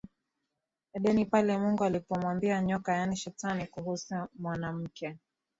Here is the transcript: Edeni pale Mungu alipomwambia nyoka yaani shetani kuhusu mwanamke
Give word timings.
Edeni 0.93 1.25
pale 1.25 1.57
Mungu 1.57 1.83
alipomwambia 1.83 2.61
nyoka 2.61 2.93
yaani 2.93 3.15
shetani 3.15 3.67
kuhusu 3.67 4.15
mwanamke 4.39 5.17